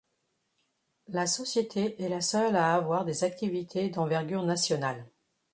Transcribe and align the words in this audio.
La 1.09 1.27
société 1.27 2.01
est 2.03 2.09
la 2.09 2.21
seule 2.21 2.55
à 2.55 2.73
avoir 2.73 3.05
des 3.05 3.23
activités 3.23 3.91
d'envergure 3.91 4.41
nationale. 4.41 5.05